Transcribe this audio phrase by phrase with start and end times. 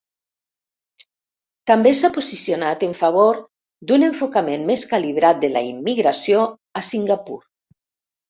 [1.71, 3.37] També s'ha posicionat en favor
[3.91, 6.41] d'un enfocament més calibrat de la immigració
[6.81, 7.37] a Singapur.